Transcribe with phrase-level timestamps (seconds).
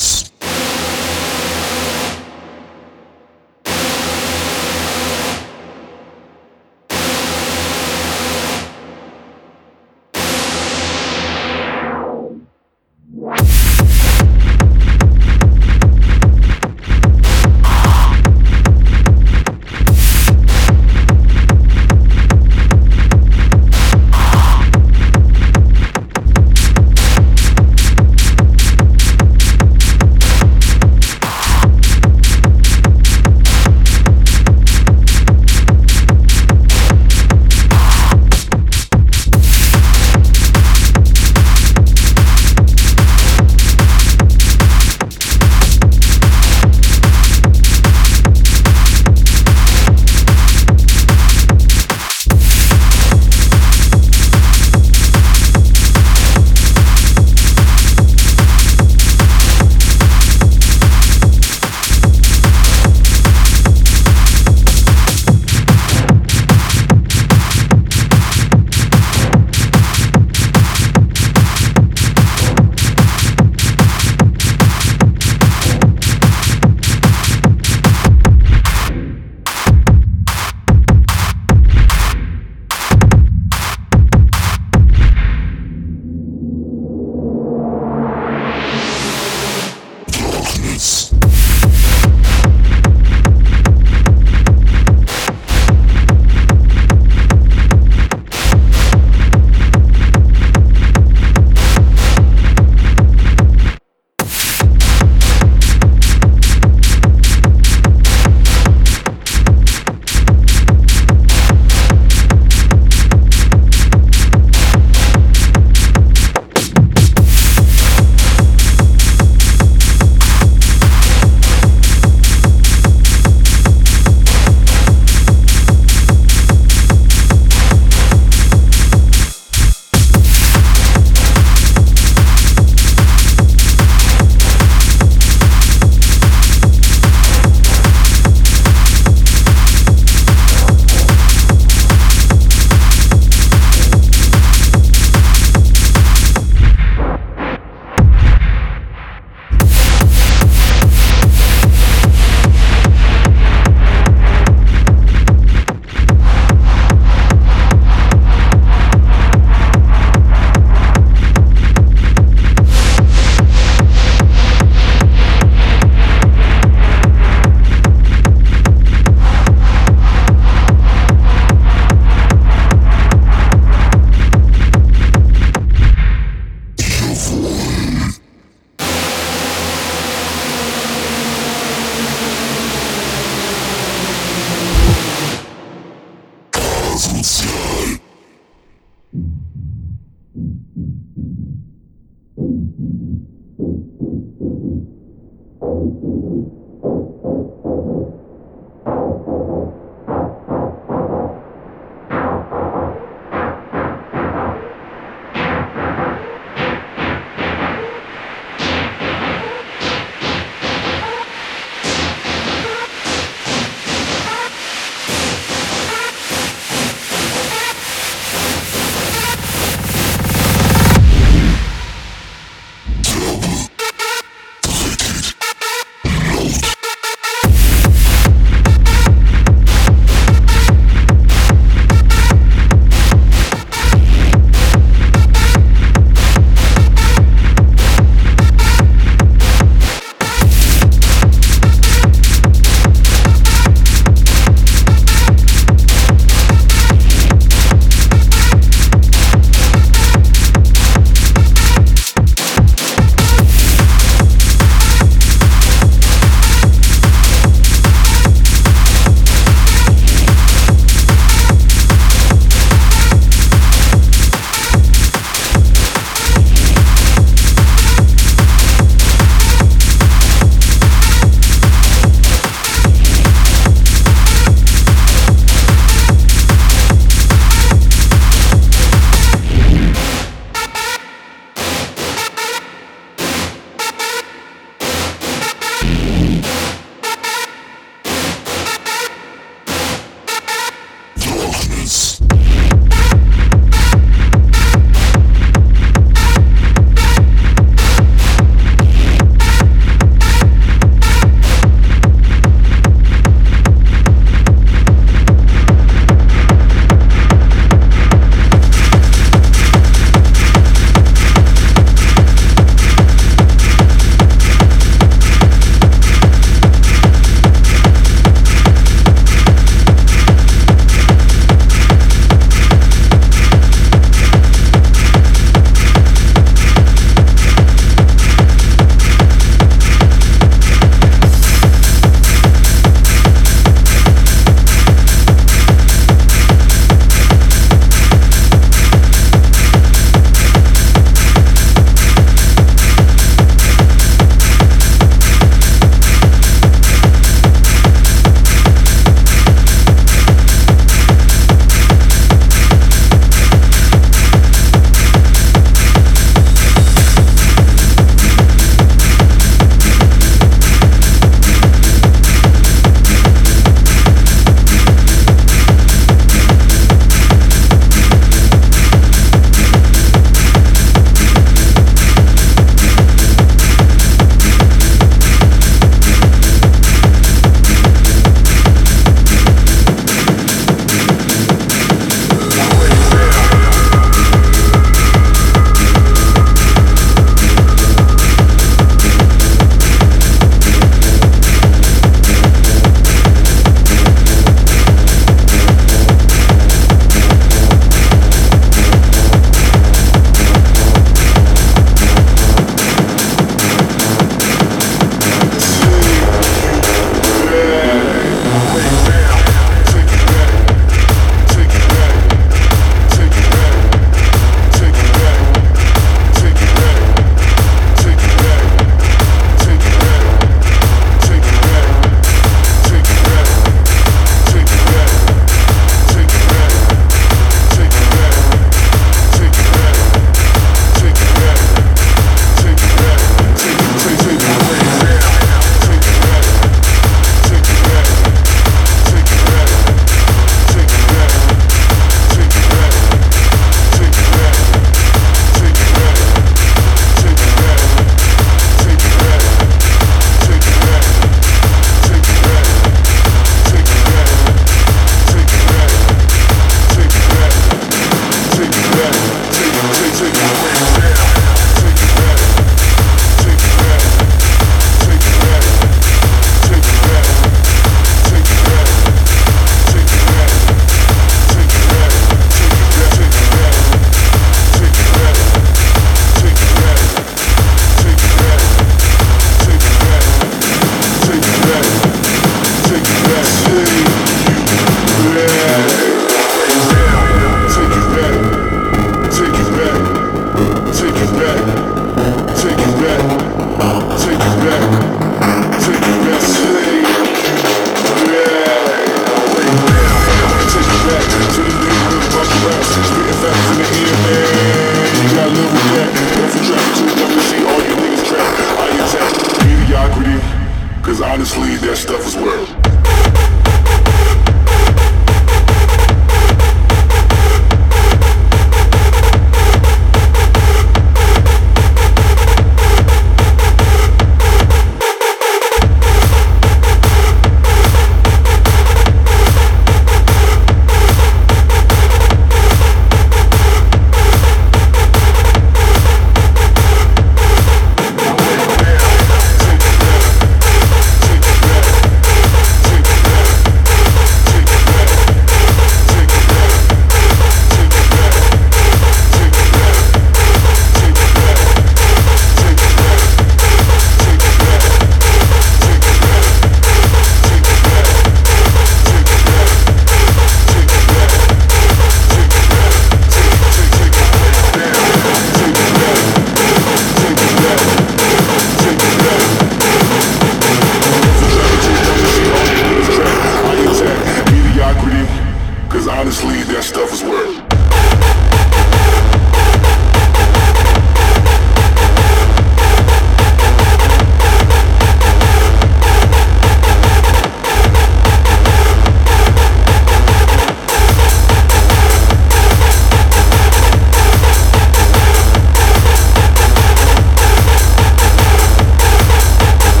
[0.00, 0.29] Records.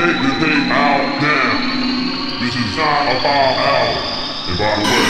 [0.00, 2.40] Take the thing out now.
[2.40, 4.48] This is not a about out.
[4.48, 5.06] And by the way,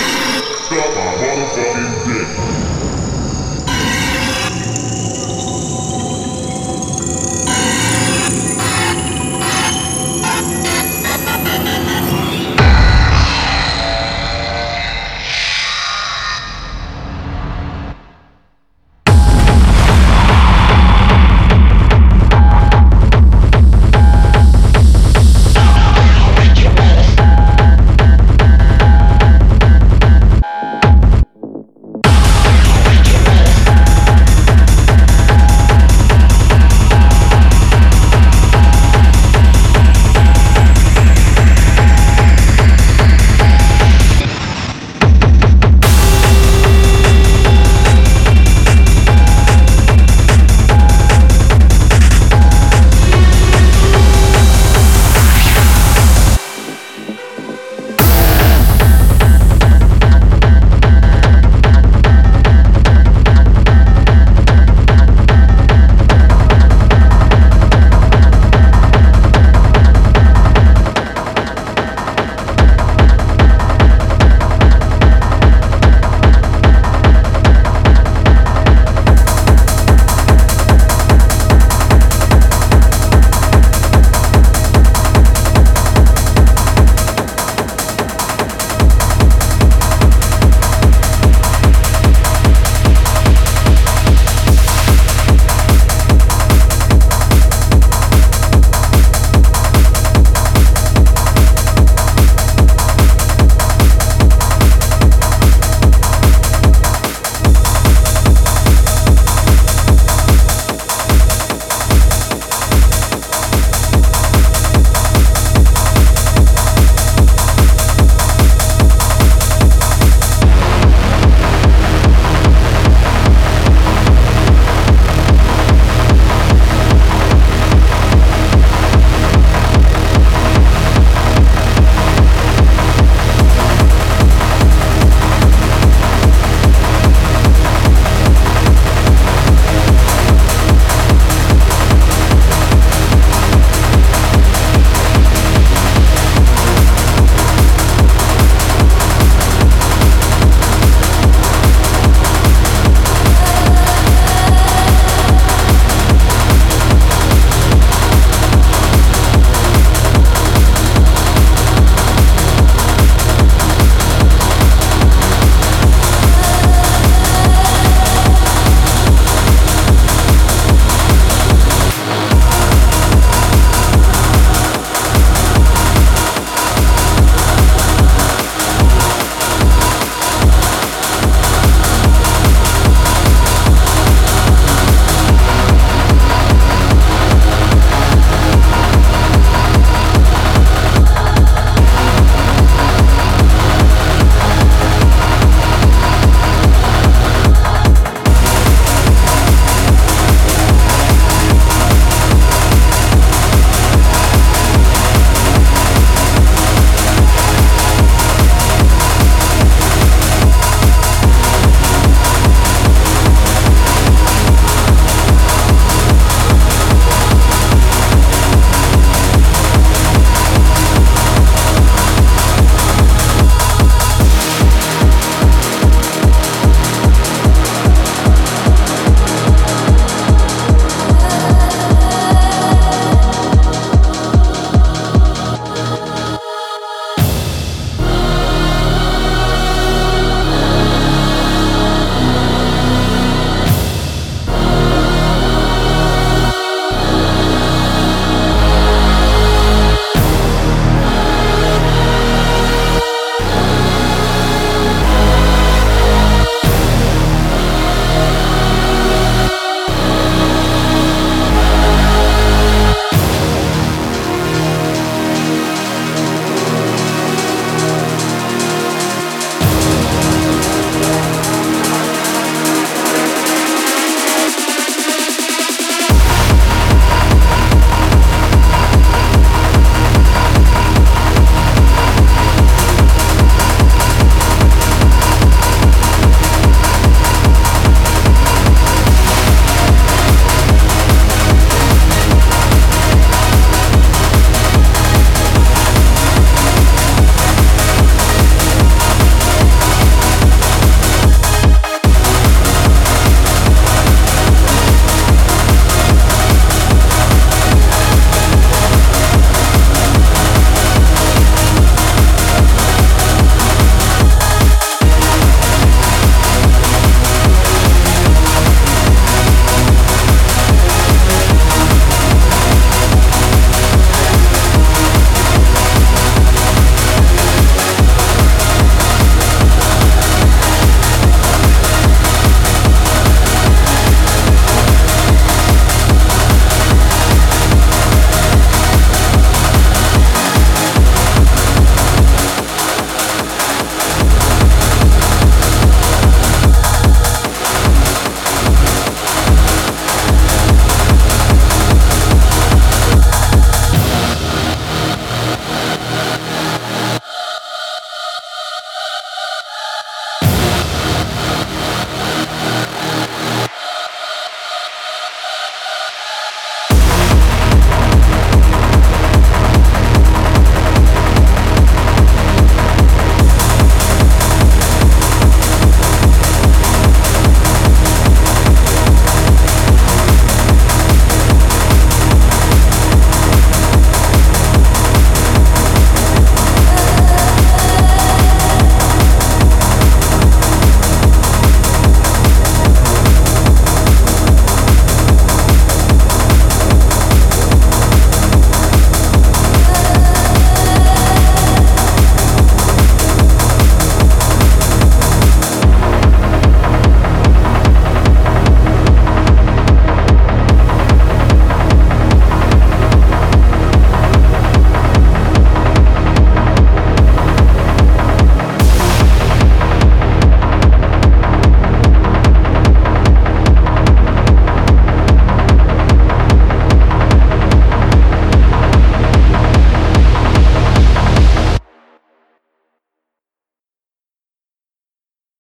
[0.66, 2.59] suck my motherfucking dick.